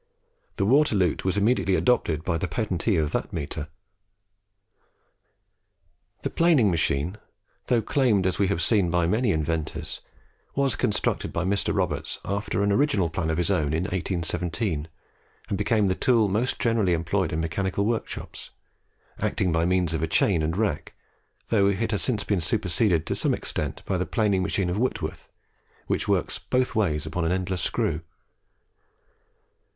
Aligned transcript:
The 0.55 0.65
water 0.65 0.95
lute 0.95 1.23
was 1.23 1.37
immediately 1.37 1.75
adopted 1.75 2.23
by 2.23 2.39
the 2.39 2.47
patentee 2.47 2.95
of 2.97 3.11
that 3.11 3.31
meter. 3.31 3.67
The 6.23 6.31
planing 6.31 6.71
machine, 6.71 7.19
though 7.67 7.83
claimed, 7.83 8.25
as 8.25 8.39
we 8.39 8.47
have 8.47 8.63
seen, 8.63 8.89
by 8.89 9.05
many 9.05 9.31
inventors, 9.31 10.01
was 10.55 10.75
constructed 10.75 11.31
by 11.31 11.43
Mr. 11.45 11.71
Roberts 11.71 12.17
after 12.25 12.63
an 12.63 12.71
original 12.71 13.11
plan 13.11 13.29
of 13.29 13.37
his 13.37 13.51
own 13.51 13.75
in 13.75 13.83
1817, 13.83 14.87
and 15.49 15.55
became 15.59 15.85
the 15.85 15.93
tool 15.93 16.27
most 16.27 16.57
generally 16.57 16.93
employed 16.93 17.31
in 17.31 17.39
mechanical 17.39 17.85
workshops 17.85 18.49
acting 19.19 19.51
by 19.51 19.67
means 19.67 19.93
of 19.93 20.01
a 20.01 20.07
chain 20.07 20.41
and 20.41 20.57
rack 20.57 20.95
though 21.49 21.67
it 21.67 21.91
has 21.91 22.01
since 22.01 22.23
been 22.23 22.41
superseded 22.41 23.05
to 23.05 23.13
some 23.13 23.35
extent 23.35 23.83
by 23.85 23.99
the 23.99 24.07
planing 24.07 24.41
machine 24.41 24.71
of 24.71 24.79
Whitworth, 24.79 25.29
which 25.85 26.07
works 26.07 26.39
both 26.39 26.73
ways 26.73 27.05
upon 27.05 27.23
an 27.23 27.31
endless 27.31 27.61
screw. 27.61 28.01